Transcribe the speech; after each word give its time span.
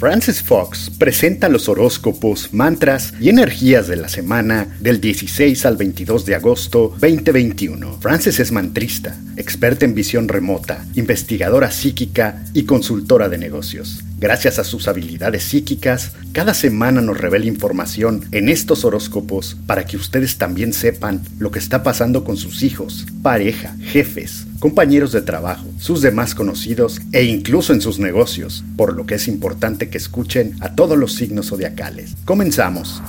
Francis 0.00 0.42
Fox 0.42 0.88
presenta 0.88 1.50
los 1.50 1.68
horóscopos, 1.68 2.54
mantras 2.54 3.12
y 3.20 3.28
energías 3.28 3.86
de 3.86 3.96
la 3.96 4.08
semana 4.08 4.74
del 4.80 4.98
16 4.98 5.66
al 5.66 5.76
22 5.76 6.24
de 6.24 6.36
agosto 6.36 6.96
2021. 6.98 7.98
Francis 8.00 8.40
es 8.40 8.50
mantrista, 8.50 9.14
experta 9.36 9.84
en 9.84 9.94
visión 9.94 10.26
remota, 10.26 10.86
investigadora 10.94 11.70
psíquica 11.70 12.42
y 12.54 12.62
consultora 12.62 13.28
de 13.28 13.36
negocios. 13.36 14.02
Gracias 14.20 14.58
a 14.58 14.64
sus 14.64 14.86
habilidades 14.86 15.44
psíquicas, 15.44 16.12
cada 16.32 16.52
semana 16.52 17.00
nos 17.00 17.16
revela 17.16 17.46
información 17.46 18.26
en 18.32 18.50
estos 18.50 18.84
horóscopos 18.84 19.56
para 19.66 19.86
que 19.86 19.96
ustedes 19.96 20.36
también 20.36 20.74
sepan 20.74 21.22
lo 21.38 21.50
que 21.50 21.58
está 21.58 21.82
pasando 21.82 22.22
con 22.22 22.36
sus 22.36 22.62
hijos, 22.62 23.06
pareja, 23.22 23.74
jefes, 23.80 24.46
compañeros 24.58 25.12
de 25.12 25.22
trabajo, 25.22 25.64
sus 25.78 26.02
demás 26.02 26.34
conocidos 26.34 27.00
e 27.12 27.24
incluso 27.24 27.72
en 27.72 27.80
sus 27.80 27.98
negocios, 27.98 28.62
por 28.76 28.94
lo 28.94 29.06
que 29.06 29.14
es 29.14 29.26
importante 29.26 29.88
que 29.88 29.96
escuchen 29.96 30.54
a 30.60 30.74
todos 30.74 30.98
los 30.98 31.14
signos 31.14 31.46
zodiacales. 31.46 32.14
Comenzamos. 32.26 33.00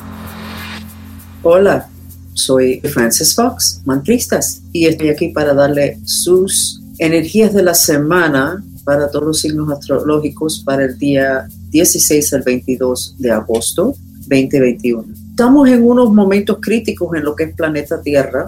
Hola, 1.44 1.90
soy 2.36 2.80
Francis 2.86 3.36
Fox, 3.36 3.82
mantristas, 3.84 4.62
y 4.72 4.86
estoy 4.86 5.10
aquí 5.10 5.28
para 5.28 5.54
darle 5.54 6.00
sus 6.06 6.82
energías 7.00 7.54
de 7.54 7.64
la 7.64 7.74
semana 7.74 8.64
para 8.84 9.10
todos 9.10 9.26
los 9.26 9.40
signos 9.40 9.72
astrológicos 9.72 10.62
para 10.66 10.86
el 10.86 10.98
día 10.98 11.48
16 11.70 12.34
al 12.34 12.42
22 12.44 13.16
de 13.18 13.32
agosto 13.32 13.96
2021. 14.28 15.06
Estamos 15.32 15.70
en 15.70 15.84
unos 15.84 16.14
momentos 16.14 16.58
críticos 16.62 17.16
en 17.16 17.24
lo 17.24 17.36
que 17.36 17.46
es 17.46 17.56
planeta 17.56 18.02
Tierra, 18.02 18.46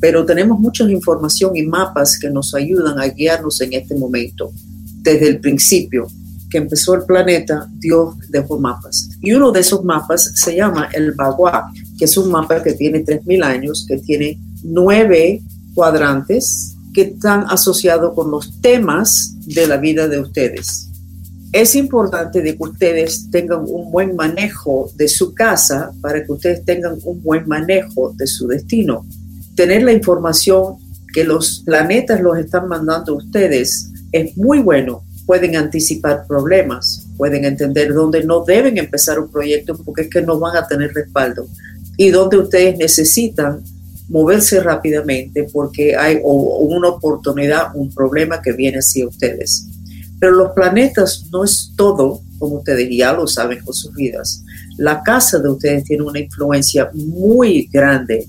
pero 0.00 0.24
tenemos 0.24 0.58
mucha 0.60 0.84
información 0.84 1.56
y 1.56 1.62
mapas 1.62 2.18
que 2.18 2.30
nos 2.30 2.54
ayudan 2.54 2.98
a 3.00 3.06
guiarnos 3.06 3.60
en 3.60 3.72
este 3.72 3.94
momento. 3.94 4.52
Desde 5.02 5.28
el 5.28 5.40
principio 5.40 6.06
que 6.50 6.58
empezó 6.58 6.94
el 6.94 7.04
planeta, 7.04 7.68
Dios 7.78 8.14
dejó 8.28 8.58
mapas. 8.58 9.08
Y 9.20 9.32
uno 9.32 9.50
de 9.50 9.60
esos 9.60 9.84
mapas 9.84 10.32
se 10.34 10.56
llama 10.56 10.88
el 10.92 11.12
Bagua, 11.12 11.72
que 11.98 12.04
es 12.04 12.16
un 12.16 12.30
mapa 12.30 12.62
que 12.62 12.74
tiene 12.74 13.04
3.000 13.04 13.44
años, 13.44 13.84
que 13.88 13.98
tiene 13.98 14.38
nueve 14.62 15.42
cuadrantes 15.74 16.75
que 16.96 17.02
están 17.02 17.44
asociados 17.50 18.14
con 18.14 18.30
los 18.30 18.58
temas 18.62 19.34
de 19.44 19.66
la 19.66 19.76
vida 19.76 20.08
de 20.08 20.18
ustedes. 20.18 20.88
Es 21.52 21.74
importante 21.74 22.40
de 22.40 22.56
que 22.56 22.62
ustedes 22.62 23.30
tengan 23.30 23.64
un 23.68 23.90
buen 23.90 24.16
manejo 24.16 24.90
de 24.94 25.06
su 25.06 25.34
casa 25.34 25.92
para 26.00 26.24
que 26.24 26.32
ustedes 26.32 26.64
tengan 26.64 26.96
un 27.04 27.22
buen 27.22 27.46
manejo 27.46 28.14
de 28.16 28.26
su 28.26 28.48
destino. 28.48 29.04
Tener 29.54 29.82
la 29.82 29.92
información 29.92 30.76
que 31.12 31.24
los 31.24 31.62
planetas 31.66 32.22
los 32.22 32.38
están 32.38 32.66
mandando 32.66 33.12
a 33.12 33.16
ustedes 33.16 33.90
es 34.10 34.34
muy 34.34 34.60
bueno. 34.60 35.02
Pueden 35.26 35.54
anticipar 35.54 36.26
problemas, 36.26 37.06
pueden 37.18 37.44
entender 37.44 37.92
dónde 37.92 38.24
no 38.24 38.42
deben 38.42 38.78
empezar 38.78 39.18
un 39.20 39.30
proyecto 39.30 39.76
porque 39.84 40.02
es 40.02 40.08
que 40.08 40.22
no 40.22 40.40
van 40.40 40.56
a 40.56 40.66
tener 40.66 40.94
respaldo 40.94 41.46
y 41.98 42.08
dónde 42.08 42.38
ustedes 42.38 42.78
necesitan 42.78 43.62
moverse 44.08 44.60
rápidamente 44.60 45.48
porque 45.52 45.96
hay 45.96 46.18
una 46.22 46.88
oportunidad, 46.88 47.74
un 47.74 47.92
problema 47.92 48.40
que 48.40 48.52
viene 48.52 48.78
hacia 48.78 49.06
ustedes. 49.06 49.66
Pero 50.18 50.32
los 50.32 50.52
planetas 50.52 51.26
no 51.30 51.44
es 51.44 51.72
todo, 51.76 52.20
como 52.38 52.56
ustedes 52.56 52.88
ya 52.90 53.12
lo 53.12 53.26
saben 53.26 53.62
con 53.64 53.74
sus 53.74 53.92
vidas. 53.94 54.42
La 54.78 55.02
casa 55.02 55.38
de 55.38 55.50
ustedes 55.50 55.84
tiene 55.84 56.04
una 56.04 56.20
influencia 56.20 56.90
muy 56.94 57.68
grande 57.72 58.26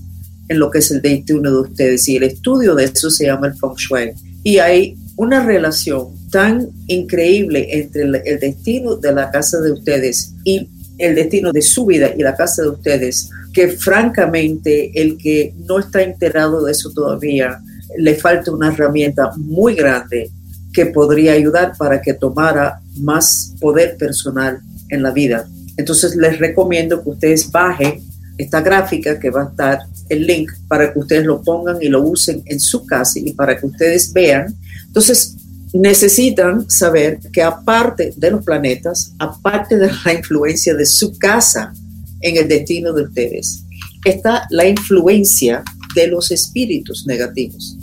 en 0.48 0.58
lo 0.58 0.70
que 0.70 0.78
es 0.78 0.90
el 0.90 1.02
destino 1.02 1.50
de 1.50 1.58
ustedes 1.58 2.08
y 2.08 2.16
el 2.16 2.24
estudio 2.24 2.74
de 2.74 2.84
eso 2.84 3.10
se 3.10 3.26
llama 3.26 3.48
el 3.48 3.54
feng 3.54 3.74
shui. 3.76 4.12
Y 4.42 4.58
hay 4.58 4.96
una 5.16 5.44
relación 5.44 6.08
tan 6.30 6.68
increíble 6.86 7.68
entre 7.70 8.02
el 8.02 8.40
destino 8.40 8.96
de 8.96 9.12
la 9.12 9.30
casa 9.30 9.60
de 9.60 9.72
ustedes 9.72 10.32
y 10.44 10.68
el 10.98 11.14
destino 11.14 11.52
de 11.52 11.62
su 11.62 11.86
vida 11.86 12.12
y 12.16 12.22
la 12.22 12.36
casa 12.36 12.62
de 12.62 12.70
ustedes 12.70 13.30
que 13.58 13.66
francamente 13.70 14.92
el 14.94 15.18
que 15.18 15.52
no 15.66 15.80
está 15.80 16.00
enterado 16.00 16.64
de 16.64 16.70
eso 16.70 16.92
todavía 16.92 17.60
le 17.96 18.14
falta 18.14 18.52
una 18.52 18.72
herramienta 18.72 19.32
muy 19.36 19.74
grande 19.74 20.30
que 20.72 20.86
podría 20.86 21.32
ayudar 21.32 21.72
para 21.76 22.00
que 22.00 22.14
tomara 22.14 22.80
más 23.00 23.54
poder 23.60 23.96
personal 23.96 24.60
en 24.90 25.02
la 25.02 25.10
vida. 25.10 25.48
Entonces 25.76 26.14
les 26.14 26.38
recomiendo 26.38 27.02
que 27.02 27.10
ustedes 27.10 27.50
bajen 27.50 28.00
esta 28.38 28.60
gráfica 28.60 29.18
que 29.18 29.30
va 29.30 29.42
a 29.42 29.48
estar 29.48 29.78
el 30.08 30.24
link 30.24 30.52
para 30.68 30.92
que 30.92 31.00
ustedes 31.00 31.26
lo 31.26 31.42
pongan 31.42 31.78
y 31.82 31.88
lo 31.88 32.00
usen 32.02 32.44
en 32.46 32.60
su 32.60 32.86
casa 32.86 33.18
y 33.18 33.32
para 33.32 33.58
que 33.58 33.66
ustedes 33.66 34.12
vean. 34.12 34.54
Entonces 34.86 35.34
necesitan 35.72 36.70
saber 36.70 37.18
que 37.32 37.42
aparte 37.42 38.14
de 38.16 38.30
los 38.30 38.44
planetas, 38.44 39.14
aparte 39.18 39.76
de 39.76 39.90
la 40.04 40.12
influencia 40.16 40.76
de 40.76 40.86
su 40.86 41.18
casa, 41.18 41.72
en 42.20 42.36
el 42.36 42.48
destino 42.48 42.92
de 42.92 43.04
ustedes 43.04 43.64
está 44.04 44.46
la 44.50 44.66
influencia 44.66 45.62
de 45.94 46.06
los 46.08 46.30
espíritus 46.30 47.06
negativos. 47.06 47.76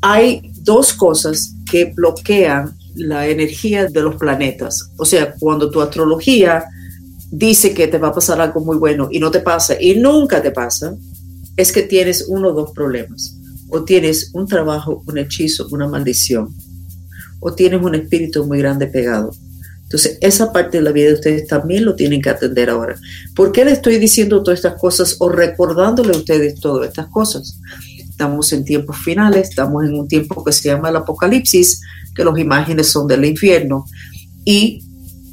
Hay 0.00 0.52
dos 0.62 0.92
cosas 0.92 1.54
que 1.70 1.86
bloquean 1.86 2.74
la 2.94 3.28
energía 3.28 3.86
de 3.86 4.02
los 4.02 4.16
planetas. 4.16 4.90
O 4.96 5.04
sea, 5.04 5.34
cuando 5.34 5.70
tu 5.70 5.80
astrología 5.80 6.64
dice 7.30 7.72
que 7.74 7.86
te 7.86 7.98
va 7.98 8.08
a 8.08 8.14
pasar 8.14 8.40
algo 8.40 8.60
muy 8.60 8.76
bueno 8.76 9.08
y 9.10 9.18
no 9.20 9.30
te 9.30 9.40
pasa 9.40 9.80
y 9.80 9.94
nunca 9.94 10.42
te 10.42 10.50
pasa, 10.50 10.96
es 11.56 11.72
que 11.72 11.82
tienes 11.82 12.26
uno 12.28 12.48
o 12.48 12.52
dos 12.52 12.72
problemas. 12.72 13.36
O 13.68 13.84
tienes 13.84 14.30
un 14.34 14.48
trabajo, 14.48 15.04
un 15.06 15.18
hechizo, 15.18 15.68
una 15.70 15.86
maldición. 15.86 16.52
O 17.38 17.52
tienes 17.52 17.80
un 17.80 17.94
espíritu 17.94 18.44
muy 18.44 18.58
grande 18.58 18.86
pegado. 18.86 19.32
Entonces, 19.90 20.18
esa 20.20 20.52
parte 20.52 20.78
de 20.78 20.84
la 20.84 20.92
vida 20.92 21.08
de 21.08 21.14
ustedes 21.14 21.48
también 21.48 21.84
lo 21.84 21.96
tienen 21.96 22.22
que 22.22 22.30
atender 22.30 22.70
ahora. 22.70 22.94
¿Por 23.34 23.50
qué 23.50 23.64
le 23.64 23.72
estoy 23.72 23.98
diciendo 23.98 24.40
todas 24.40 24.60
estas 24.60 24.80
cosas 24.80 25.16
o 25.18 25.28
recordándole 25.28 26.14
a 26.14 26.16
ustedes 26.16 26.60
todas 26.60 26.90
estas 26.90 27.08
cosas? 27.08 27.58
Estamos 27.98 28.52
en 28.52 28.64
tiempos 28.64 28.98
finales, 28.98 29.48
estamos 29.48 29.84
en 29.84 29.94
un 29.94 30.06
tiempo 30.06 30.44
que 30.44 30.52
se 30.52 30.68
llama 30.68 30.90
el 30.90 30.96
apocalipsis, 30.96 31.80
que 32.14 32.24
las 32.24 32.38
imágenes 32.38 32.86
son 32.86 33.08
del 33.08 33.24
infierno, 33.24 33.84
y 34.44 34.84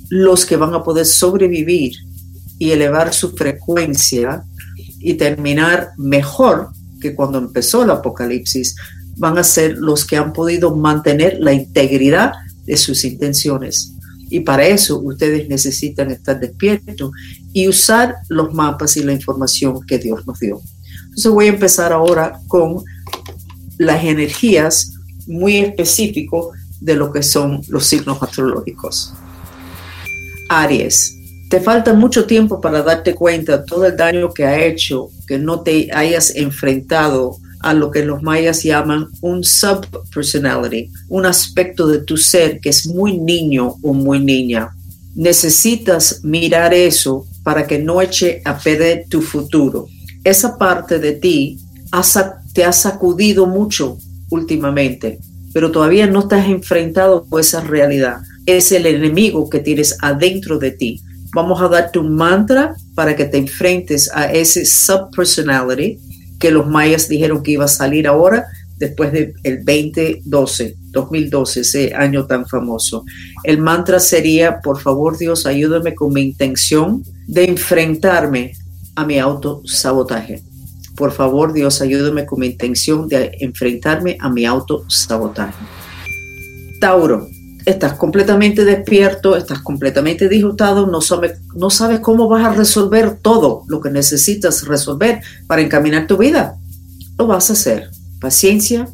los 0.10 0.44
que 0.44 0.58
van 0.58 0.74
a 0.74 0.84
poder 0.84 1.06
sobrevivir 1.06 1.94
y 2.58 2.72
elevar 2.72 3.14
su 3.14 3.36
frecuencia 3.36 4.44
y 5.00 5.14
terminar 5.14 5.90
mejor 5.98 6.70
que 7.00 7.14
cuando 7.14 7.38
empezó 7.38 7.84
el 7.84 7.92
apocalipsis, 7.92 8.76
van 9.18 9.38
a 9.38 9.44
ser 9.44 9.78
los 9.78 10.04
que 10.04 10.18
han 10.18 10.34
podido 10.34 10.76
mantener 10.76 11.38
la 11.42 11.54
integridad 11.54 12.32
de 12.66 12.76
sus 12.76 13.04
intenciones 13.04 13.94
y 14.30 14.42
para 14.42 14.66
eso 14.68 15.00
ustedes 15.00 15.48
necesitan 15.48 16.12
estar 16.12 16.40
despiertos 16.40 17.12
y 17.54 17.68
usar 17.68 18.16
los 18.30 18.54
mapas 18.54 18.98
y 18.98 19.04
la 19.04 19.14
información 19.14 19.86
que 19.86 19.98
Dios 19.98 20.26
nos 20.28 20.40
dio. 20.40 20.62
Entonces 21.04 21.32
voy 21.32 21.46
a 21.46 21.50
empezar 21.50 21.94
ahora 21.94 22.40
con 22.48 22.84
las 23.78 24.04
energías 24.04 24.94
muy 25.28 25.58
específicos 25.58 26.56
de 26.80 26.96
lo 26.96 27.12
que 27.12 27.24
son 27.24 27.62
los 27.68 27.86
signos 27.86 28.22
astrológicos. 28.22 29.14
Aries, 30.50 31.16
te 31.50 31.60
falta 31.62 31.94
mucho 31.94 32.26
tiempo 32.26 32.62
para 32.62 32.82
darte 32.82 33.16
cuenta 33.16 33.58
de 33.58 33.66
todo 33.66 33.86
el 33.86 33.96
daño 33.96 34.34
que 34.34 34.46
ha 34.46 34.64
hecho, 34.64 35.10
que 35.28 35.38
no 35.38 35.62
te 35.62 35.90
hayas 35.94 36.36
enfrentado 36.36 37.38
a 37.60 37.74
lo 37.74 37.92
que 37.92 38.06
los 38.06 38.22
mayas 38.22 38.64
llaman 38.64 39.08
un 39.22 39.44
subpersonality, 39.44 40.92
un 41.10 41.26
aspecto 41.26 41.88
de 41.88 42.00
tu 42.00 42.18
ser 42.18 42.60
que 42.60 42.70
es 42.70 42.88
muy 42.88 43.18
niño 43.18 43.76
o 43.82 43.94
muy 43.94 44.20
niña. 44.20 44.70
Necesitas 45.16 46.24
mirar 46.24 46.74
eso 46.74 47.26
para 47.44 47.66
que 47.66 47.80
no 47.80 48.02
eche 48.02 48.42
a 48.46 48.58
perder 48.58 49.06
tu 49.10 49.22
futuro. 49.22 49.88
Esa 50.24 50.58
parte 50.58 51.00
de 51.00 51.14
ti 51.14 51.60
te 52.54 52.64
ha 52.64 52.72
sacudido 52.72 53.48
mucho 53.48 53.98
últimamente, 54.30 55.20
pero 55.54 55.72
todavía 55.72 56.08
no 56.08 56.20
estás 56.20 56.48
enfrentado 56.48 57.26
con 57.26 57.40
esa 57.40 57.62
realidad. 57.62 58.18
Es 58.46 58.72
el 58.72 58.86
enemigo 58.86 59.50
que 59.50 59.60
tienes 59.60 59.98
adentro 60.02 60.60
de 60.60 60.72
ti. 60.72 61.02
Vamos 61.34 61.62
a 61.62 61.68
darte 61.68 62.00
un 62.00 62.16
mantra 62.16 62.76
para 62.96 63.16
que 63.16 63.26
te 63.26 63.38
enfrentes 63.38 64.10
a 64.14 64.32
ese 64.32 64.66
subpersonality 64.66 66.00
que 66.40 66.52
los 66.52 66.68
mayas 66.68 67.08
dijeron 67.08 67.44
que 67.44 67.52
iba 67.52 67.66
a 67.66 67.70
salir 67.70 68.08
ahora 68.08 68.46
después 68.78 69.12
del 69.12 69.34
2012, 69.44 70.76
2012, 70.92 71.62
ese 71.62 71.94
año 71.96 72.26
tan 72.26 72.46
famoso. 72.48 73.04
El 73.44 73.60
mantra 73.60 74.00
sería, 74.00 74.60
por 74.62 74.80
favor 74.80 75.18
Dios, 75.18 75.46
ayúdame 75.46 75.96
con 75.96 76.14
mi 76.14 76.22
intención 76.22 77.04
de 77.28 77.46
enfrentarme 77.46 78.54
a 78.96 79.06
mi 79.06 79.20
autosabotaje. 79.20 80.44
Por 80.96 81.12
favor 81.12 81.54
Dios, 81.54 81.82
ayúdame 81.82 82.26
con 82.26 82.40
mi 82.40 82.48
intención 82.48 83.08
de 83.08 83.32
enfrentarme 83.40 84.18
a 84.20 84.30
mi 84.30 84.46
autosabotaje. 84.46 85.64
Tauro, 86.80 87.28
estás 87.68 87.96
completamente 87.96 88.64
despierto, 88.64 89.36
estás 89.36 89.60
completamente 89.60 90.30
disfrutado, 90.30 90.88
no, 90.88 91.00
no 91.56 91.70
sabes 91.70 92.00
cómo 92.00 92.30
vas 92.30 92.46
a 92.46 92.54
resolver 92.54 93.18
todo 93.22 93.66
lo 93.68 93.82
que 93.82 93.90
necesitas 93.90 94.66
resolver 94.66 95.20
para 95.48 95.62
encaminar 95.62 96.08
tu 96.08 96.16
vida. 96.16 96.58
Lo 97.18 97.28
vas 97.28 97.50
a 97.50 97.54
hacer. 97.54 97.90
Paciencia, 98.22 98.88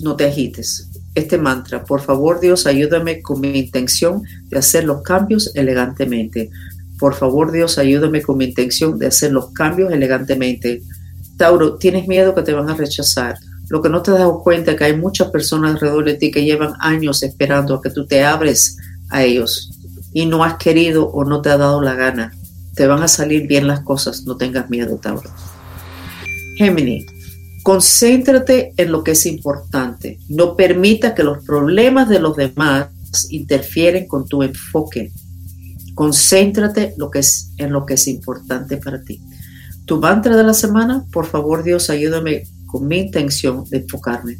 no 0.00 0.16
te 0.16 0.24
agites. 0.24 0.88
este 1.14 1.36
mantra. 1.36 1.84
Por 1.84 2.00
favor, 2.00 2.40
Dios, 2.40 2.66
ayúdame 2.66 3.20
con 3.20 3.40
mi 3.40 3.58
intención 3.58 4.22
de 4.48 4.58
hacer 4.58 4.84
los 4.84 5.02
cambios 5.02 5.54
elegantemente. 5.54 6.50
Por 6.98 7.14
favor, 7.14 7.52
Dios, 7.52 7.76
ayúdame 7.76 8.22
con 8.22 8.38
mi 8.38 8.46
intención 8.46 8.98
de 8.98 9.08
hacer 9.08 9.32
los 9.32 9.52
cambios 9.52 9.92
elegantemente. 9.92 10.82
Tauro, 11.36 11.74
tienes 11.76 12.08
miedo 12.08 12.34
que 12.34 12.42
te 12.42 12.54
van 12.54 12.70
a 12.70 12.74
rechazar. 12.74 13.36
Lo 13.68 13.80
que 13.80 13.88
no 13.88 14.02
te 14.02 14.10
dado 14.10 14.42
cuenta 14.42 14.72
es 14.72 14.76
que 14.76 14.84
hay 14.84 14.96
muchas 14.96 15.30
personas 15.30 15.72
alrededor 15.72 16.04
de 16.04 16.14
ti 16.14 16.30
que 16.30 16.44
llevan 16.44 16.74
años 16.80 17.22
esperando 17.22 17.74
a 17.74 17.82
que 17.82 17.90
tú 17.90 18.06
te 18.06 18.24
abres 18.24 18.76
a 19.10 19.22
ellos 19.22 19.70
y 20.12 20.26
no 20.26 20.44
has 20.44 20.56
querido 20.56 21.08
o 21.08 21.24
no 21.24 21.40
te 21.40 21.50
ha 21.50 21.56
dado 21.56 21.80
la 21.80 21.94
gana. 21.94 22.32
Te 22.74 22.86
van 22.86 23.02
a 23.02 23.08
salir 23.08 23.46
bien 23.46 23.66
las 23.66 23.80
cosas, 23.80 24.24
no 24.24 24.36
tengas 24.36 24.68
miedo, 24.68 24.96
Tauro. 24.96 25.30
Gemini, 26.56 27.04
concéntrate 27.62 28.74
en 28.76 28.92
lo 28.92 29.02
que 29.02 29.12
es 29.12 29.26
importante. 29.26 30.18
No 30.28 30.56
permita 30.56 31.14
que 31.14 31.24
los 31.24 31.44
problemas 31.44 32.08
de 32.08 32.20
los 32.20 32.36
demás 32.36 32.88
interfieren 33.30 34.06
con 34.06 34.26
tu 34.26 34.42
enfoque. 34.42 35.12
Concéntrate 35.94 36.94
lo 36.96 37.10
en 37.58 37.72
lo 37.72 37.86
que 37.86 37.94
es 37.94 38.08
importante 38.08 38.76
para 38.76 39.02
ti. 39.02 39.20
Tu 39.84 40.00
mantra 40.00 40.36
de 40.36 40.44
la 40.44 40.54
semana, 40.54 41.04
por 41.12 41.26
favor 41.26 41.62
Dios, 41.62 41.90
ayúdame 41.90 42.46
con 42.74 42.88
mi 42.88 42.98
intención 42.98 43.64
de 43.70 43.76
enfocarme. 43.76 44.36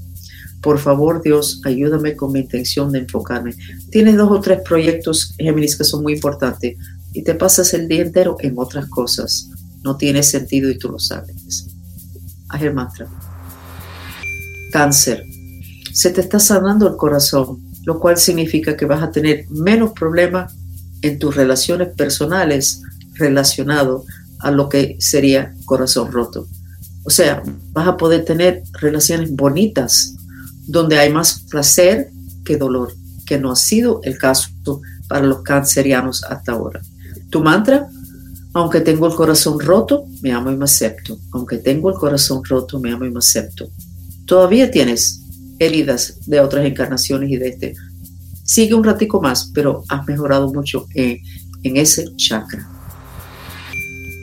Por 0.60 0.80
favor 0.80 1.22
Dios, 1.22 1.60
ayúdame 1.64 2.16
con 2.16 2.32
mi 2.32 2.40
intención 2.40 2.90
de 2.90 2.98
enfocarme. 2.98 3.54
Tienes 3.92 4.16
dos 4.16 4.28
o 4.28 4.40
tres 4.40 4.58
proyectos, 4.64 5.36
Géminis, 5.38 5.76
que 5.76 5.84
son 5.84 6.02
muy 6.02 6.14
importantes 6.14 6.76
y 7.12 7.22
te 7.22 7.36
pasas 7.36 7.72
el 7.74 7.86
día 7.86 8.02
entero 8.02 8.36
en 8.40 8.54
otras 8.58 8.88
cosas. 8.88 9.50
No 9.84 9.96
tiene 9.96 10.24
sentido 10.24 10.68
y 10.68 10.78
tú 10.78 10.88
lo 10.88 10.98
sabes 10.98 11.68
haz 12.48 12.62
el 12.62 12.74
mantra. 12.74 13.06
Cáncer. 14.72 15.22
Se 15.92 16.10
te 16.10 16.20
está 16.20 16.40
sanando 16.40 16.88
el 16.88 16.96
corazón, 16.96 17.62
lo 17.84 18.00
cual 18.00 18.16
significa 18.16 18.76
que 18.76 18.84
vas 18.84 19.00
a 19.00 19.12
tener 19.12 19.46
menos 19.48 19.92
problemas 19.92 20.52
en 21.02 21.20
tus 21.20 21.36
relaciones 21.36 21.94
personales 21.94 22.82
relacionado 23.14 24.04
a 24.40 24.50
lo 24.50 24.68
que 24.68 24.96
sería 24.98 25.54
corazón 25.66 26.10
roto. 26.10 26.48
O 27.04 27.10
sea, 27.10 27.42
vas 27.72 27.86
a 27.86 27.96
poder 27.96 28.24
tener 28.24 28.62
relaciones 28.80 29.30
bonitas 29.30 30.16
donde 30.66 30.98
hay 30.98 31.12
más 31.12 31.40
placer 31.50 32.10
que 32.44 32.56
dolor, 32.56 32.94
que 33.26 33.38
no 33.38 33.52
ha 33.52 33.56
sido 33.56 34.00
el 34.02 34.18
caso 34.18 34.48
para 35.08 35.26
los 35.26 35.42
cancerianos 35.42 36.24
hasta 36.24 36.52
ahora. 36.52 36.80
Tu 37.30 37.42
mantra, 37.42 37.88
aunque 38.54 38.80
tengo 38.80 39.06
el 39.06 39.14
corazón 39.14 39.60
roto, 39.60 40.04
me 40.22 40.32
amo 40.32 40.50
y 40.50 40.56
me 40.56 40.64
acepto. 40.64 41.18
Aunque 41.32 41.58
tengo 41.58 41.90
el 41.90 41.96
corazón 41.96 42.42
roto, 42.44 42.80
me 42.80 42.92
amo 42.92 43.04
y 43.04 43.10
me 43.10 43.18
acepto. 43.18 43.68
Todavía 44.26 44.70
tienes 44.70 45.20
heridas 45.58 46.18
de 46.26 46.40
otras 46.40 46.64
encarnaciones 46.64 47.30
y 47.30 47.36
de 47.36 47.48
este. 47.48 47.74
Sigue 48.44 48.74
un 48.74 48.84
ratico 48.84 49.20
más, 49.20 49.50
pero 49.52 49.84
has 49.88 50.06
mejorado 50.06 50.52
mucho 50.52 50.86
en, 50.94 51.18
en 51.62 51.76
ese 51.76 52.14
chakra. 52.16 52.68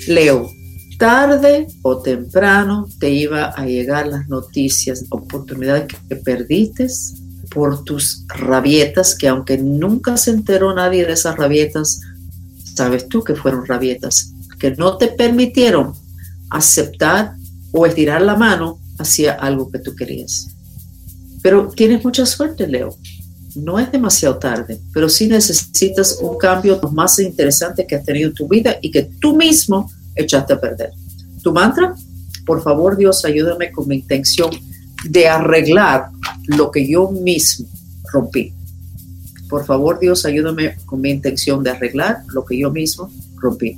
Leo, 0.08 0.50
tarde 1.02 1.66
o 1.82 1.98
temprano 1.98 2.88
te 3.00 3.10
iba 3.10 3.46
a 3.46 3.66
llegar 3.66 4.06
las 4.06 4.30
noticias, 4.30 5.04
oportunidades 5.10 5.88
que 6.08 6.16
perdiste 6.16 6.86
por 7.50 7.84
tus 7.84 8.24
rabietas, 8.28 9.16
que 9.16 9.28
aunque 9.28 9.58
nunca 9.58 10.16
se 10.16 10.30
enteró 10.30 10.76
nadie 10.76 11.04
de 11.04 11.14
esas 11.14 11.36
rabietas, 11.38 12.02
sabes 12.76 13.10
tú 13.10 13.24
que 13.24 13.34
fueron 13.34 13.66
rabietas, 13.66 14.32
que 14.60 14.76
no 14.76 14.98
te 14.98 15.08
permitieron 15.08 15.94
aceptar 16.52 17.34
o 17.72 17.88
estirar 17.88 18.22
la 18.22 18.36
mano 18.36 18.80
hacia 19.00 19.34
algo 19.34 19.72
que 19.72 19.80
tú 19.80 19.96
querías. 19.96 20.50
Pero 21.42 21.68
tienes 21.70 22.06
mucha 22.06 22.28
suerte, 22.28 22.68
Leo. 22.68 22.96
No 23.56 23.80
es 23.80 23.92
demasiado 23.92 24.38
tarde, 24.38 24.80
pero 24.94 25.10
sí 25.10 25.28
necesitas 25.28 26.20
un 26.22 26.38
cambio 26.38 26.80
más 26.94 27.18
interesante 27.18 27.88
que 27.88 27.96
has 27.96 28.06
tenido 28.06 28.30
en 28.30 28.36
tu 28.36 28.48
vida 28.48 28.78
y 28.84 28.92
que 28.92 29.10
tú 29.20 29.36
mismo 29.36 29.90
echaste 30.16 30.54
a 30.54 30.60
perder. 30.60 30.92
Tu 31.44 31.52
mantra, 31.52 31.94
por 32.46 32.62
favor 32.62 32.98
Dios, 32.98 33.24
ayúdame 33.26 33.72
con 33.72 33.88
mi 33.88 33.96
intención 33.96 34.52
de 35.06 35.28
arreglar 35.28 36.10
lo 36.48 36.72
que 36.72 36.88
yo 36.88 37.10
mismo 37.10 37.68
rompí. 38.12 38.54
Por 39.50 39.66
favor, 39.66 40.00
Dios, 40.00 40.26
ayúdame 40.26 40.78
con 40.86 41.02
mi 41.02 41.10
intención 41.10 41.62
de 41.62 41.72
arreglar 41.72 42.24
lo 42.34 42.46
que 42.46 42.58
yo 42.58 42.72
mismo 42.72 43.12
rompí. 43.36 43.76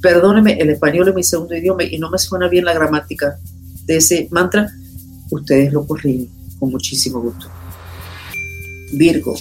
Perdóneme, 0.00 0.54
el 0.54 0.70
español 0.70 1.08
es 1.08 1.14
mi 1.14 1.22
segundo 1.22 1.56
idioma 1.56 1.84
y 1.84 1.96
no 1.98 2.10
me 2.10 2.18
suena 2.18 2.48
bien 2.48 2.64
la 2.64 2.74
gramática 2.74 3.38
de 3.84 3.98
ese 3.98 4.26
mantra. 4.32 4.72
Ustedes 5.30 5.72
lo 5.72 5.86
corrigen 5.86 6.28
con 6.58 6.70
muchísimo 6.70 7.20
gusto. 7.20 7.46
Virgo, 8.94 9.36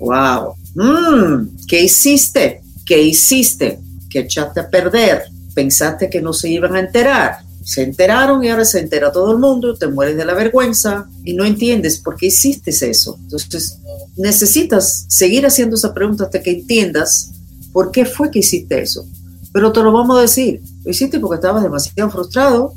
wow. 0.00 0.54
Mm, 0.74 1.56
¿Qué 1.68 1.84
hiciste? 1.84 2.62
¿Qué 2.84 3.00
hiciste? 3.00 3.78
¿Qué 4.10 4.20
echaste 4.20 4.60
a 4.60 4.68
perder? 4.68 5.22
¿Pensaste 5.54 6.10
que 6.10 6.20
no 6.20 6.32
se 6.32 6.50
iban 6.50 6.74
a 6.74 6.80
enterar? 6.80 7.38
se 7.64 7.82
enteraron 7.82 8.44
y 8.44 8.50
ahora 8.50 8.64
se 8.66 8.78
entera 8.78 9.10
todo 9.10 9.32
el 9.32 9.38
mundo, 9.38 9.74
te 9.74 9.88
mueres 9.88 10.16
de 10.16 10.24
la 10.26 10.34
vergüenza 10.34 11.08
y 11.24 11.32
no 11.32 11.46
entiendes 11.46 11.98
por 11.98 12.16
qué 12.16 12.26
hiciste 12.26 12.70
eso. 12.70 13.18
Entonces, 13.22 13.78
necesitas 14.16 15.06
seguir 15.08 15.46
haciendo 15.46 15.76
esa 15.76 15.94
pregunta 15.94 16.24
hasta 16.24 16.42
que 16.42 16.50
entiendas 16.50 17.30
por 17.72 17.90
qué 17.90 18.04
fue 18.04 18.30
que 18.30 18.40
hiciste 18.40 18.82
eso. 18.82 19.06
Pero 19.52 19.72
te 19.72 19.82
lo 19.82 19.92
vamos 19.92 20.18
a 20.18 20.22
decir, 20.22 20.60
lo 20.84 20.90
hiciste 20.90 21.18
porque 21.18 21.36
estabas 21.36 21.62
demasiado 21.62 22.10
frustrado, 22.10 22.74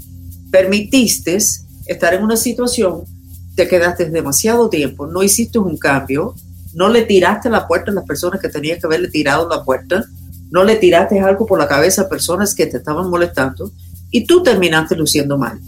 permitiste 0.51 1.38
estar 1.85 2.13
en 2.13 2.24
una 2.24 2.38
situación, 2.38 3.01
te 3.56 3.68
quedaste 3.68 4.09
demasiado 4.09 4.69
tiempo, 4.69 5.06
no 5.06 5.21
hiciste 5.21 5.59
un 5.59 5.75
cambio, 5.77 6.33
no 6.74 6.88
le 6.88 7.01
tiraste 7.01 7.50
la 7.50 7.68
puerta 7.68 7.91
a 7.91 7.94
las 7.94 8.06
personas 8.06 8.39
que 8.39 8.47
tenías 8.47 8.79
que 8.79 8.88
haberle 8.88 9.09
tirado 9.09 9.50
la 9.50 9.65
puerta, 9.65 10.06
no 10.52 10.64
le 10.64 10.76
tiraste 10.76 11.20
algo 11.20 11.46
por 11.46 11.60
la 11.60 11.68
cabeza 11.68 12.04
a 12.04 12.10
personas 12.10 12.56
que 12.56 12.66
te 12.68 12.78
estaban 12.78 13.10
molestando 13.10 13.72
y 14.12 14.26
tú 14.26 14.44
terminaste 14.44 14.96
luciendo 14.96 15.38
mal. 15.38 15.60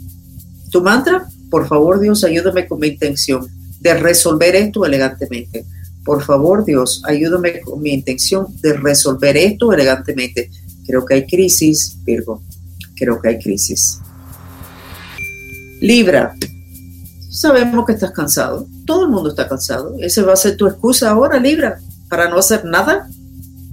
Tu 0.72 0.82
mantra, 0.82 1.28
por 1.50 1.68
favor 1.68 2.00
Dios, 2.00 2.24
ayúdame 2.24 2.68
con 2.68 2.80
mi 2.80 2.88
intención 2.88 3.48
de 3.80 3.94
resolver 3.96 4.56
esto 4.56 4.86
elegantemente. 4.86 5.66
Por 6.06 6.24
favor 6.24 6.66
Dios, 6.66 7.02
ayúdame 7.06 7.60
con 7.62 7.82
mi 7.82 7.92
intención 7.92 8.48
de 8.62 8.74
resolver 8.74 9.36
esto 9.38 9.72
elegantemente. 9.74 10.50
Creo 10.86 11.06
que 11.06 11.16
hay 11.16 11.26
crisis, 11.28 11.98
Virgo. 12.04 12.42
Creo 12.96 13.22
que 13.22 13.30
hay 13.30 13.40
crisis. 13.40 14.00
Libra, 15.82 16.36
sabemos 17.30 17.86
que 17.86 17.94
estás 17.94 18.12
cansado. 18.12 18.68
Todo 18.86 19.06
el 19.06 19.12
mundo 19.12 19.30
está 19.30 19.48
cansado. 19.48 19.96
Esa 20.00 20.24
va 20.24 20.34
a 20.34 20.36
ser 20.36 20.58
tu 20.58 20.68
excusa 20.68 21.10
ahora, 21.10 21.40
Libra, 21.40 21.80
para 22.10 22.28
no 22.28 22.38
hacer 22.38 22.66
nada. 22.66 23.08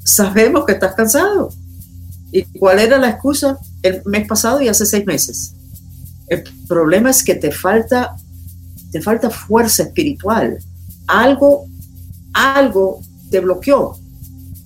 Sabemos 0.07 0.65
que 0.65 0.73
estás 0.73 0.95
cansado. 0.95 1.51
¿Y 2.33 2.43
cuál 2.59 2.79
era 2.79 2.97
la 2.97 3.11
excusa? 3.11 3.59
el 3.87 4.03
mes 4.05 4.27
pasado 4.27 4.61
y 4.61 4.69
hace 4.69 4.87
seis 4.87 5.07
meses. 5.07 5.55
El 6.29 6.45
problema 6.67 7.11
es 7.11 7.23
que 7.23 7.35
te 7.35 7.53
falta, 7.53 8.17
te 8.91 9.01
falta 9.01 9.31
fuerza 9.31 9.85
espiritual. 9.85 10.59
Algo, 11.07 11.67
algo 12.33 13.01
te 13.31 13.41
bloqueó 13.41 13.97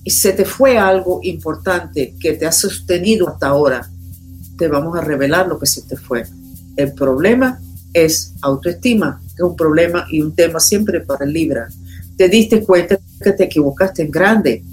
y 0.03 0.09
se 0.09 0.33
te 0.33 0.45
fue 0.45 0.77
algo 0.77 1.19
importante 1.23 2.15
que 2.19 2.33
te 2.33 2.47
ha 2.47 2.51
sostenido 2.51 3.29
hasta 3.29 3.47
ahora. 3.47 3.87
Te 4.57 4.67
vamos 4.67 4.97
a 4.97 5.01
revelar 5.01 5.47
lo 5.47 5.59
que 5.59 5.67
se 5.67 5.83
te 5.83 5.95
fue. 5.95 6.25
El 6.75 6.93
problema 6.93 7.59
es 7.93 8.33
autoestima, 8.41 9.21
que 9.27 9.43
es 9.43 9.49
un 9.49 9.55
problema 9.55 10.07
y 10.09 10.21
un 10.21 10.33
tema 10.33 10.59
siempre 10.59 11.01
para 11.01 11.25
el 11.25 11.33
Libra. 11.33 11.67
Te 12.17 12.27
diste 12.27 12.63
cuenta 12.63 12.97
que 13.21 13.33
te 13.33 13.43
equivocaste 13.43 14.03
en 14.03 14.11
grande 14.11 14.63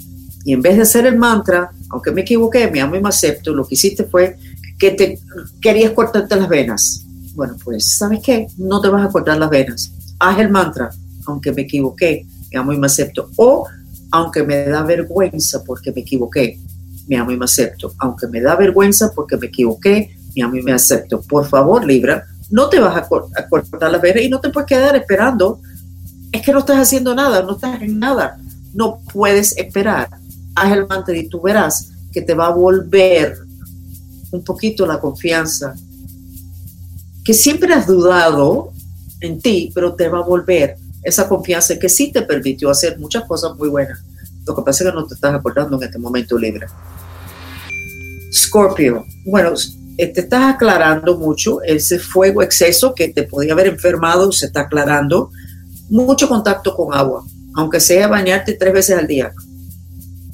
y 0.49 0.55
en 0.55 0.63
vez 0.63 0.77
de 0.77 0.83
hacer 0.83 1.05
el 1.05 1.19
mantra, 1.19 1.71
aunque 1.91 2.11
me 2.11 2.23
equivoqué, 2.23 2.71
me 2.71 2.81
amo 2.81 2.97
y 2.97 3.03
me 3.03 3.11
acepto, 3.11 3.53
lo 3.53 3.69
que 3.69 3.75
hiciste 3.75 4.05
fue 4.05 4.39
que 4.79 4.93
te 4.93 5.19
querías 5.61 5.93
cortarte 5.93 6.37
las 6.37 6.49
venas. 6.49 7.05
Bueno, 7.35 7.55
pues, 7.63 7.99
¿sabes 7.99 8.21
qué? 8.25 8.47
No 8.57 8.81
te 8.81 8.89
vas 8.89 9.07
a 9.07 9.13
cortar 9.13 9.37
las 9.37 9.51
venas. 9.51 9.93
Haz 10.19 10.39
el 10.39 10.49
mantra, 10.49 10.89
aunque 11.27 11.53
me 11.53 11.63
equivoqué, 11.63 12.25
me 12.51 12.59
amo 12.59 12.73
y 12.73 12.79
me 12.79 12.87
acepto. 12.87 13.29
O, 13.37 13.69
aunque 14.11 14.43
me 14.43 14.65
da 14.65 14.83
vergüenza 14.85 15.63
porque 15.65 15.93
me 15.93 16.01
equivoqué, 16.01 16.59
me 17.07 17.19
amo 17.19 17.31
y 17.31 17.37
me 17.37 17.45
acepto. 17.45 17.93
Aunque 17.99 18.27
me 18.27 18.41
da 18.41 18.57
vergüenza 18.57 19.13
porque 19.15 19.37
me 19.37 19.49
equivoqué, 19.49 20.17
me 20.35 20.43
amo 20.45 20.57
y 20.57 20.63
me 20.63 20.73
acepto. 20.73 21.21
Por 21.21 21.47
favor, 21.47 21.85
Libra, 21.85 22.25
no 22.49 22.71
te 22.71 22.81
vas 22.81 22.97
a, 22.97 23.01
a 23.01 23.49
cortar 23.51 23.93
las 23.93 24.01
venas 24.01 24.23
y 24.23 24.31
no 24.31 24.41
te 24.41 24.49
puedes 24.49 24.67
quedar 24.67 24.97
esperando. 24.97 25.61
Es 26.33 26.41
que 26.41 26.53
no 26.53 26.61
estás 26.61 26.79
haciendo 26.79 27.15
nada, 27.15 27.43
no 27.43 27.57
estás 27.57 27.83
en 27.83 27.99
nada. 27.99 28.41
No 28.73 29.01
puedes 29.13 29.55
esperar 29.59 30.09
haz 30.61 30.73
el 30.73 30.87
mantra 30.87 31.17
y 31.17 31.29
tú 31.29 31.41
verás 31.41 31.91
que 32.13 32.23
te 32.23 32.35
va 32.35 32.47
a 32.47 32.53
volver 32.53 33.39
un 34.31 34.45
poquito 34.45 34.87
la 34.87 35.01
confianza 35.01 35.75
que 37.25 37.35
siempre 37.35 37.75
has 37.75 37.87
dudado 37.87 38.73
en 39.21 39.41
ti, 39.41 39.71
pero 39.75 39.95
te 39.95 40.09
va 40.09 40.21
a 40.21 40.23
volver 40.23 40.77
esa 41.03 41.29
confianza 41.29 41.79
que 41.79 41.89
sí 41.89 42.11
te 42.11 42.23
permitió 42.23 42.71
hacer 42.71 42.99
muchas 42.99 43.25
cosas 43.25 43.55
muy 43.57 43.69
buenas. 43.69 44.01
Lo 44.47 44.55
que 44.57 44.63
pasa 44.63 44.83
es 44.83 44.91
que 44.91 44.97
no 44.97 45.07
te 45.07 45.15
estás 45.15 45.35
acordando 45.35 45.77
en 45.77 45.83
este 45.83 45.99
momento 45.99 46.39
libre. 46.39 46.67
Scorpio, 48.33 49.05
bueno, 49.27 49.53
eh, 49.99 50.07
te 50.07 50.21
estás 50.21 50.55
aclarando 50.55 51.19
mucho, 51.19 51.61
ese 51.63 51.99
fuego 51.99 52.43
exceso 52.43 52.95
que 52.95 53.09
te 53.09 53.25
podía 53.25 53.53
haber 53.53 53.67
enfermado 53.67 54.33
se 54.33 54.47
está 54.47 54.61
aclarando. 54.61 55.31
mucho 55.91 56.29
contacto 56.29 56.75
con 56.75 56.95
agua, 56.95 57.25
aunque 57.55 57.81
sea 57.81 58.09
bañarte 58.09 58.55
tres 58.55 58.73
veces 58.73 58.99
al 58.99 59.07
día. 59.07 59.33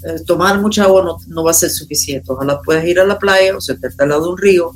Eh, 0.05 0.21
tomar 0.27 0.61
mucha 0.61 0.85
agua 0.85 1.03
no, 1.03 1.17
no, 1.29 1.45
va 1.45 1.53
a 1.53 1.55
ser 1.55 1.71
suficiente. 1.71 2.31
Ojalá 2.31 2.61
puedas 2.61 2.85
ir 2.87 3.01
a 3.01 3.07
la 3.07 3.19
playa 3.19 3.57
o 3.57 3.61
sentarte 3.61 4.03
al 4.03 4.11
lado 4.11 4.25
de 4.25 4.31
un 4.31 4.39
río 4.39 4.73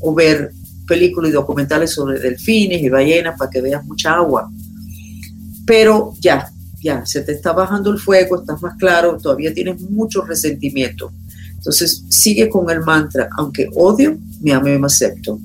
o 0.00 0.14
ver 0.14 0.50
películas 0.86 1.30
y 1.30 1.34
documentales 1.34 1.92
sobre 1.92 2.18
delfines 2.18 2.82
y 2.82 2.88
ballenas 2.88 3.38
para 3.38 3.50
que 3.50 3.60
veas 3.60 3.84
mucha 3.84 4.14
agua. 4.14 4.50
Pero 5.64 6.14
ya, 6.20 6.48
ya, 6.82 7.06
se 7.06 7.20
te 7.22 7.32
está 7.32 7.52
bajando 7.52 7.90
el 7.90 7.98
fuego, 7.98 8.40
estás 8.40 8.60
más 8.60 8.76
claro, 8.76 9.18
todavía 9.18 9.54
tienes 9.54 9.80
mucho 9.80 10.22
resentimiento. 10.22 11.12
Entonces 11.54 12.04
sigue 12.08 12.48
con 12.48 12.68
el 12.70 12.80
mantra, 12.80 13.28
aunque 13.36 13.68
odio, 13.74 14.18
me 14.40 14.52
amo 14.52 14.68
y 14.68 14.78
me 14.78 14.86
acepto. 14.86 15.38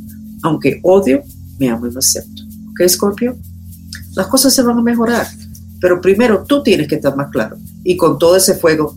Aunque 0.43 0.79
odio, 0.83 1.23
me 1.59 1.69
amo 1.69 1.87
y 1.87 1.91
me 1.91 1.99
acepto. 1.99 2.43
¿Ok, 2.71 2.87
Scorpio? 2.87 3.37
Las 4.15 4.27
cosas 4.27 4.53
se 4.53 4.61
van 4.61 4.77
a 4.77 4.81
mejorar, 4.81 5.27
pero 5.79 6.01
primero 6.01 6.43
tú 6.43 6.61
tienes 6.61 6.87
que 6.87 6.95
estar 6.95 7.15
más 7.15 7.29
claro. 7.31 7.57
Y 7.83 7.97
con 7.97 8.19
todo 8.19 8.35
ese 8.35 8.55
fuego 8.55 8.95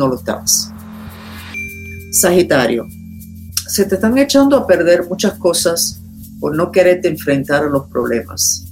no 0.00 0.08
lo 0.08 0.16
estabas. 0.16 0.72
Sagitario, 2.10 2.86
se 3.68 3.84
te 3.84 3.96
están 3.96 4.16
echando 4.16 4.56
a 4.56 4.66
perder 4.66 5.06
muchas 5.06 5.34
cosas 5.34 6.00
por 6.40 6.56
no 6.56 6.72
quererte 6.72 7.06
enfrentar 7.08 7.64
a 7.64 7.68
los 7.68 7.86
problemas. 7.88 8.64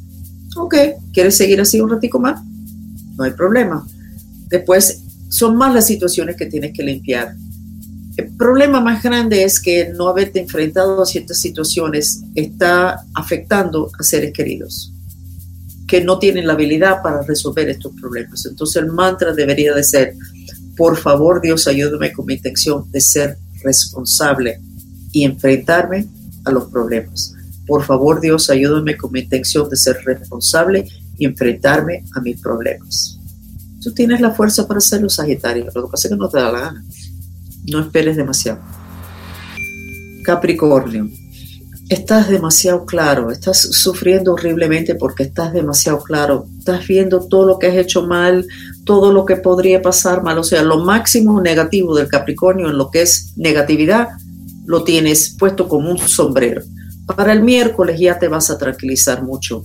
Ok, 0.56 0.74
¿quieres 1.12 1.36
seguir 1.36 1.60
así 1.60 1.80
un 1.80 1.90
ratico 1.90 2.18
más? 2.18 2.40
No 3.16 3.24
hay 3.24 3.32
problema. 3.32 3.86
Después 4.48 5.02
son 5.28 5.56
más 5.56 5.74
las 5.74 5.86
situaciones 5.86 6.34
que 6.36 6.46
tienes 6.46 6.72
que 6.72 6.82
limpiar. 6.82 7.34
El 8.16 8.34
problema 8.34 8.80
más 8.80 9.02
grande 9.02 9.44
es 9.44 9.60
que 9.60 9.92
no 9.94 10.08
haberte 10.08 10.40
enfrentado 10.40 11.02
a 11.02 11.06
ciertas 11.06 11.38
situaciones 11.38 12.22
está 12.34 13.04
afectando 13.14 13.90
a 13.98 14.02
seres 14.02 14.32
queridos 14.32 14.92
que 15.88 16.04
no 16.04 16.18
tienen 16.18 16.46
la 16.46 16.52
habilidad 16.52 17.02
para 17.02 17.22
resolver 17.22 17.68
estos 17.68 17.92
problemas. 17.98 18.44
Entonces 18.44 18.80
el 18.80 18.92
mantra 18.92 19.32
debería 19.32 19.74
de 19.74 19.82
ser, 19.82 20.14
por 20.78 20.96
favor 20.96 21.42
Dios, 21.42 21.66
ayúdame 21.68 22.12
con 22.12 22.24
mi 22.24 22.34
intención 22.34 22.90
de 22.90 23.00
ser 23.00 23.36
responsable 23.62 24.60
y 25.12 25.24
enfrentarme 25.24 26.06
a 26.44 26.52
los 26.52 26.66
problemas. 26.66 27.34
Por 27.66 27.84
favor, 27.84 28.20
Dios, 28.20 28.48
ayúdame 28.48 28.96
con 28.96 29.12
mi 29.12 29.20
intención 29.20 29.68
de 29.68 29.76
ser 29.76 29.98
responsable 30.04 30.88
y 31.18 31.26
enfrentarme 31.26 32.04
a 32.14 32.20
mis 32.20 32.40
problemas. 32.40 33.18
Tú 33.82 33.92
tienes 33.92 34.20
la 34.20 34.30
fuerza 34.30 34.66
para 34.66 34.78
hacerlo, 34.78 35.10
Sagitario. 35.10 35.66
Lo 35.74 35.84
que 35.84 35.90
pasa 35.90 36.08
es 36.08 36.12
que 36.12 36.18
no 36.18 36.28
te 36.28 36.38
da 36.38 36.50
la 36.50 36.60
gana. 36.60 36.84
No 37.66 37.80
esperes 37.80 38.16
demasiado. 38.16 38.60
Capricornio. 40.24 41.10
Estás 41.88 42.28
demasiado 42.28 42.84
claro, 42.84 43.30
estás 43.30 43.62
sufriendo 43.62 44.34
horriblemente 44.34 44.94
porque 44.94 45.22
estás 45.22 45.54
demasiado 45.54 46.02
claro, 46.02 46.46
estás 46.58 46.86
viendo 46.86 47.26
todo 47.28 47.46
lo 47.46 47.58
que 47.58 47.68
has 47.68 47.76
hecho 47.76 48.06
mal, 48.06 48.46
todo 48.88 49.12
lo 49.12 49.26
que 49.26 49.36
podría 49.36 49.82
pasar 49.82 50.22
mal, 50.22 50.38
o 50.38 50.42
sea, 50.42 50.62
lo 50.62 50.78
máximo 50.78 51.42
negativo 51.42 51.94
del 51.94 52.08
Capricornio 52.08 52.70
en 52.70 52.78
lo 52.78 52.90
que 52.90 53.02
es 53.02 53.34
negatividad 53.36 54.08
lo 54.64 54.82
tienes 54.82 55.36
puesto 55.38 55.68
como 55.68 55.90
un 55.90 55.98
sombrero. 55.98 56.62
Para 57.04 57.34
el 57.34 57.42
miércoles 57.42 58.00
ya 58.00 58.18
te 58.18 58.28
vas 58.28 58.48
a 58.48 58.56
tranquilizar 58.56 59.22
mucho, 59.22 59.62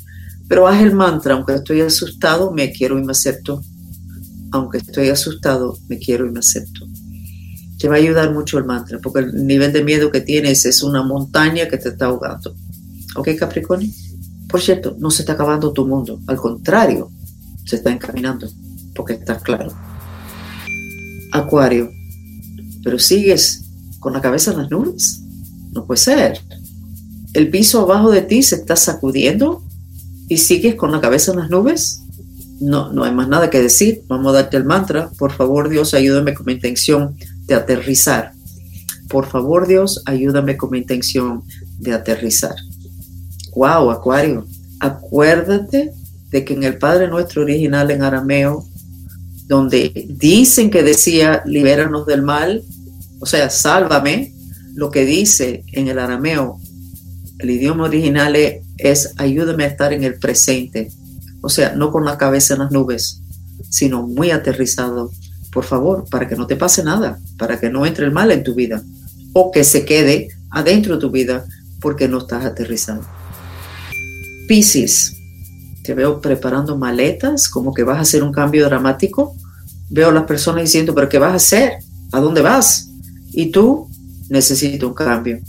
pero 0.50 0.68
haz 0.68 0.82
el 0.82 0.94
mantra, 0.94 1.36
aunque 1.36 1.54
estoy 1.54 1.80
asustado, 1.80 2.52
me 2.52 2.74
quiero 2.74 3.00
y 3.00 3.04
me 3.06 3.14
acepto. 3.14 3.62
Aunque 4.52 4.80
estoy 4.80 5.08
asustado, 5.08 5.78
me 5.88 6.00
quiero 6.00 6.28
y 6.28 6.32
me 6.32 6.40
acepto. 6.40 6.86
Te 7.80 7.88
va 7.88 7.96
a 7.96 8.00
ayudar 8.00 8.34
mucho 8.34 8.58
el 8.58 8.66
mantra, 8.66 9.00
porque 9.00 9.22
el 9.22 9.48
nivel 9.48 9.72
de 9.72 9.86
miedo 9.86 10.12
que 10.12 10.20
tienes 10.20 10.66
es 10.66 10.84
una 10.84 11.02
montaña 11.02 11.70
que 11.70 11.78
te 11.78 11.90
está 11.90 12.08
ahogando. 12.08 12.54
¿Ok, 13.16 13.30
Capricornio? 13.40 13.90
Por 14.50 14.60
cierto, 14.60 14.98
no 15.00 15.10
se 15.12 15.22
está 15.22 15.32
acabando 15.32 15.72
tu 15.72 15.88
mundo, 15.88 16.20
al 16.28 16.36
contrario, 16.36 17.10
se 17.64 17.78
está 17.78 17.90
encaminando, 17.90 18.50
porque 18.96 19.14
estás 19.14 19.42
claro. 19.42 19.72
Acuario, 21.32 21.90
pero 22.84 23.00
sigues 23.00 23.64
con 24.00 24.14
la 24.14 24.22
cabeza 24.22 24.52
en 24.52 24.58
las 24.60 24.70
nubes. 24.70 25.22
No 25.72 25.86
puede 25.86 26.00
ser. 26.00 26.40
El 27.34 27.50
piso 27.50 27.82
abajo 27.82 28.12
de 28.12 28.22
ti 28.22 28.44
se 28.44 28.56
está 28.56 28.76
sacudiendo 28.76 29.64
y 30.30 30.38
sigues 30.38 30.76
con 30.76 30.92
la 30.92 31.02
cabeza 31.02 31.32
en 31.32 31.40
las 31.40 31.50
nubes. 31.50 32.04
No, 32.60 32.94
no 32.94 33.04
hay 33.04 33.12
más 33.12 33.28
nada 33.28 33.50
que 33.50 33.62
decir. 33.62 34.04
Vamos 34.08 34.30
a 34.30 34.42
darte 34.42 34.58
el 34.58 34.66
mantra. 34.66 35.10
Por 35.18 35.32
favor, 35.32 35.70
Dios, 35.70 35.94
ayúdame 35.94 36.34
con 36.34 36.46
mi 36.46 36.54
intención 36.54 37.18
de 37.48 37.56
aterrizar. 37.56 38.34
Por 39.10 39.26
favor, 39.26 39.68
Dios, 39.68 40.02
ayúdame 40.06 40.58
con 40.58 40.70
mi 40.72 40.80
intención 40.80 41.44
de 41.80 41.94
aterrizar. 41.94 42.56
Wow, 43.56 43.92
Acuario. 43.92 44.46
Acuérdate 44.80 45.94
de 46.30 46.46
que 46.46 46.54
en 46.54 46.64
el 46.64 46.78
Padre 46.78 47.08
Nuestro 47.08 47.44
original 47.44 47.92
en 47.92 48.04
arameo, 48.04 48.66
donde 49.48 50.08
dicen 50.10 50.70
que 50.70 50.84
decía 50.84 51.44
libéranos 51.46 52.06
del 52.06 52.22
mal, 52.22 52.64
o 53.20 53.26
sea, 53.26 53.50
sálvame, 53.50 54.34
lo 54.74 54.90
que 54.90 55.06
dice 55.06 55.64
en 55.72 55.88
el 55.88 56.00
arameo, 56.00 56.60
el 57.40 57.52
idioma 57.52 57.86
original 57.86 58.36
es, 58.78 59.14
ayúdame 59.18 59.66
a 59.66 59.68
estar 59.68 59.94
en 59.94 60.04
el 60.04 60.16
presente. 60.16 60.90
O 61.42 61.50
sea, 61.50 61.76
no 61.76 61.92
con 61.92 62.06
la 62.06 62.18
cabeza 62.18 62.54
en 62.54 62.62
las 62.62 62.72
nubes, 62.72 63.22
sino 63.70 64.08
muy 64.08 64.32
aterrizado. 64.32 65.12
Por 65.52 65.66
favor, 65.66 66.06
para 66.10 66.28
que 66.28 66.36
no 66.36 66.48
te 66.48 66.56
pase 66.56 66.84
nada, 66.84 67.20
para 67.38 67.60
que 67.60 67.70
no 67.70 67.86
entre 67.86 68.06
el 68.06 68.12
mal 68.12 68.32
en 68.32 68.44
tu 68.44 68.56
vida 68.56 68.82
o 69.34 69.52
que 69.52 69.64
se 69.64 69.86
quede 69.86 70.30
adentro 70.50 70.96
de 70.96 71.02
tu 71.02 71.12
vida 71.12 71.46
porque 71.82 72.08
no 72.08 72.20
estás 72.20 72.46
aterrizado. 72.46 73.06
Piscis, 74.48 75.14
te 75.84 75.94
veo 75.94 76.22
preparando 76.22 76.78
maletas, 76.78 77.50
como 77.50 77.74
que 77.74 77.84
vas 77.84 77.98
a 77.98 78.02
hacer 78.02 78.24
un 78.24 78.32
cambio 78.32 78.66
dramático. 78.66 79.36
Veo 79.90 80.12
las 80.12 80.24
personas 80.24 80.64
diciendo, 80.64 80.96
pero 80.96 81.10
¿qué 81.10 81.20
vas 81.20 81.34
a 81.34 81.36
hacer? 81.36 81.74
¿A 82.12 82.20
dónde 82.20 82.42
vas? 82.42 82.90
Y 83.32 83.52
tú 83.52 83.90
necesitas 84.30 84.88
un 84.88 84.94
cambio. 84.94 85.40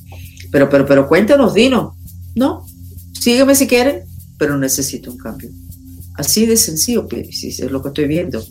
Pero, 0.50 0.68
pero, 0.68 0.86
pero 0.86 1.08
cuéntanos, 1.08 1.54
Dino. 1.54 1.96
No, 2.34 2.66
sígueme 3.12 3.54
si 3.54 3.66
quieren, 3.66 4.02
pero 4.36 4.58
necesito 4.58 5.10
un 5.10 5.18
cambio. 5.18 5.50
Así 6.16 6.46
de 6.46 6.56
sencillo, 6.56 7.06
si 7.30 7.48
es 7.48 7.70
lo 7.70 7.80
que 7.80 7.88
estoy 7.88 8.06
viendo. 8.06 8.44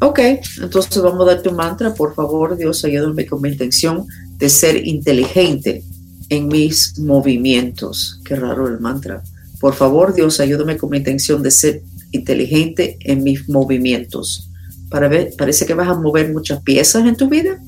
Ok, 0.00 0.20
entonces 0.60 1.02
vamos 1.02 1.22
a 1.22 1.32
darte 1.32 1.48
un 1.48 1.56
mantra. 1.56 1.94
Por 1.94 2.14
favor, 2.14 2.56
Dios, 2.56 2.84
ayúdame 2.84 3.26
con 3.26 3.40
mi 3.40 3.48
intención 3.48 4.06
de 4.36 4.50
ser 4.50 4.86
inteligente 4.86 5.82
en 6.28 6.48
mis 6.48 6.98
movimientos. 6.98 8.20
Qué 8.24 8.36
raro 8.36 8.68
el 8.68 8.80
mantra. 8.80 9.22
Por 9.60 9.74
favor, 9.74 10.14
Dios, 10.14 10.40
ayúdame 10.40 10.76
con 10.76 10.90
mi 10.90 10.98
intención 10.98 11.42
de 11.42 11.50
ser 11.50 11.82
inteligente 12.12 12.98
en 13.00 13.22
mis 13.22 13.48
movimientos. 13.48 14.50
Parece 14.90 15.66
que 15.66 15.74
vas 15.74 15.88
a 15.88 15.94
mover 15.94 16.32
muchas 16.32 16.62
piezas 16.62 17.06
en 17.06 17.16
tu 17.16 17.28
vida 17.28 17.60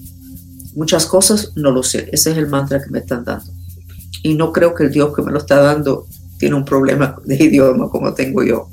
muchas 0.79 1.07
cosas, 1.07 1.53
no 1.57 1.73
lo 1.73 1.83
sé. 1.83 2.09
Ese 2.13 2.31
es 2.31 2.39
el 2.39 2.47
mantra 2.47 2.83
que 2.83 2.91
me 2.91 3.01
están 3.01 3.25
dando. 3.25 3.53
Y 4.23 4.35
no 4.35 4.53
creo 4.53 4.75
que 4.75 4.85
el 4.85 4.93
Dios 4.93 5.15
que 5.15 5.23
me 5.23 5.33
lo 5.33 5.39
está 5.39 5.61
dando 5.61 6.07
tiene 6.39 6.55
un 6.55 6.65
problema 6.65 7.17
de 7.25 7.35
idioma 7.35 7.89
como 7.89 8.15
tengo 8.15 8.45
yo. 8.45 8.69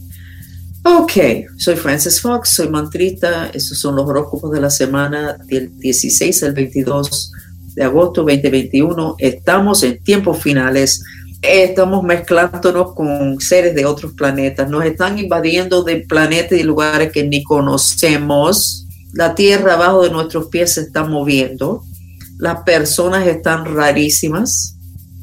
Ok, 0.84 1.14
soy 1.58 1.76
Frances 1.76 2.22
Fox, 2.22 2.50
soy 2.50 2.70
mantrita. 2.70 3.48
Estos 3.48 3.80
son 3.80 3.96
los 3.96 4.08
horóscopos 4.08 4.52
de 4.52 4.62
la 4.62 4.70
semana 4.70 5.36
del 5.48 5.76
16 5.80 6.44
al 6.44 6.54
22 6.54 7.32
de 7.74 7.84
agosto 7.84 8.22
2021. 8.22 9.16
Estamos 9.18 9.82
en 9.82 10.02
tiempos 10.04 10.42
finales. 10.44 11.04
Estamos 11.48 12.04
mezclándonos 12.04 12.94
con 12.94 13.40
seres 13.40 13.76
de 13.76 13.86
otros 13.86 14.14
planetas. 14.14 14.70
Nos 14.70 14.86
están 14.86 15.20
invadiendo 15.20 15.84
de 15.84 15.98
planetas 15.98 16.58
y 16.58 16.64
lugares 16.64 17.12
que 17.12 17.24
ni 17.24 17.44
conocemos. 17.44 18.88
La 19.14 19.36
tierra 19.36 19.74
abajo 19.74 20.04
de 20.04 20.10
nuestros 20.10 20.48
pies 20.48 20.74
se 20.74 20.82
está 20.82 21.04
moviendo 21.04 21.84
las 22.38 22.64
personas 22.64 23.28
están 23.28 23.66
rarísimas, 23.66 24.76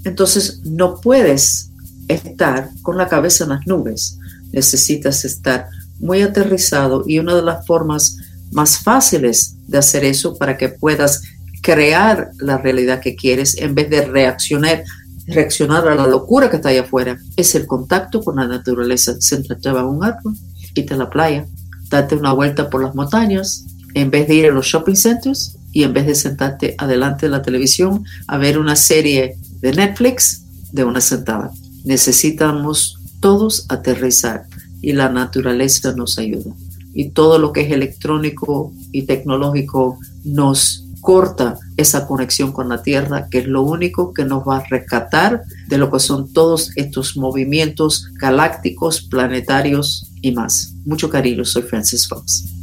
entonces 0.05 0.61
no 0.65 1.01
puedes 1.01 1.71
estar 2.09 2.71
con 2.83 2.97
la 2.97 3.09
cabeza 3.09 3.45
en 3.45 3.51
las 3.51 3.67
nubes, 3.67 4.19
necesitas 4.53 5.25
estar 5.25 5.69
muy 5.99 6.23
aterrizado 6.23 7.05
y 7.07 7.19
una 7.19 7.35
de 7.35 7.43
las 7.43 7.67
formas 7.67 8.17
más 8.51 8.79
fáciles 8.79 9.55
de 9.67 9.79
hacer 9.79 10.05
eso 10.05 10.37
para 10.37 10.57
que 10.57 10.69
puedas 10.69 11.23
crear 11.63 12.31
la 12.39 12.59
realidad 12.59 13.01
que 13.01 13.15
quieres 13.15 13.57
en 13.59 13.75
vez 13.75 13.89
de 13.89 14.05
reaccionar 14.05 14.83
reaccionar 15.27 15.87
a 15.89 15.95
la 15.95 16.07
locura 16.07 16.51
que 16.51 16.57
está 16.57 16.71
allá 16.71 16.83
afuera 16.83 17.19
es 17.37 17.55
el 17.55 17.67
contacto 17.67 18.23
con 18.23 18.37
la 18.37 18.47
naturaleza. 18.47 19.21
Siéntate 19.21 19.71
bajo 19.71 19.91
un 19.91 20.05
árbol, 20.05 20.35
irte 20.75 20.95
a 20.95 20.97
la 20.97 21.11
playa, 21.11 21.47
date 21.89 22.15
una 22.15 22.33
vuelta 22.33 22.69
por 22.71 22.83
las 22.83 22.95
montañas, 22.95 23.65
en 23.95 24.11
vez 24.11 24.27
de 24.29 24.35
ir 24.35 24.47
a 24.47 24.53
los 24.53 24.67
shopping 24.67 24.97
centers, 24.97 25.57
y 25.73 25.83
en 25.85 25.93
vez 25.93 26.07
de 26.07 26.15
sentarte 26.15 26.75
adelante 26.79 27.27
de 27.27 27.31
la 27.31 27.43
televisión 27.43 28.05
a 28.27 28.37
ver 28.37 28.59
una 28.59 28.77
serie 28.77 29.37
de 29.61 29.73
Netflix 29.73 30.45
de 30.71 30.85
una 30.85 31.01
sentada. 31.01 31.51
Necesitamos 31.85 32.99
todos 33.21 33.67
aterrizar 33.69 34.45
y 34.81 34.93
la 34.93 35.09
naturaleza 35.09 35.93
nos 35.97 36.19
ayuda. 36.19 36.53
Y 36.95 37.11
todo 37.11 37.39
lo 37.39 37.53
que 37.53 37.63
es 37.63 37.73
electrónico 37.73 38.73
y 38.93 39.03
tecnológico 39.03 39.99
nos 40.25 40.82
corta 41.03 41.59
esa 41.77 42.07
conexión 42.07 42.53
con 42.53 42.71
la 42.71 42.83
Tierra, 42.83 43.29
que 43.31 43.41
es 43.41 43.47
lo 43.47 43.63
único 43.63 44.15
que 44.15 44.25
nos 44.25 44.49
va 44.49 44.59
a 44.59 44.65
rescatar 44.65 45.43
de 45.67 45.77
lo 45.77 45.91
que 45.91 45.99
son 45.99 46.33
todos 46.33 46.71
estos 46.77 47.17
movimientos 47.17 48.09
galácticos, 48.15 49.03
planetarios 49.03 50.11
y 50.23 50.33
más. 50.33 50.73
Mucho 50.87 51.11
cariño, 51.11 51.45
soy 51.45 51.63
Francis 51.63 52.09
Fox. 52.09 52.62